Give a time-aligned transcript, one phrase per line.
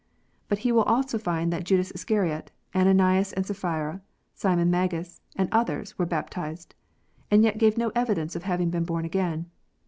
[0.49, 4.01] But he will also find that Judas Iscariot, Ananias and Sappliira,
[4.33, 6.73] Simon Magus, and others, were baptized,
[7.29, 9.51] and yet gave no evidence of having been born again.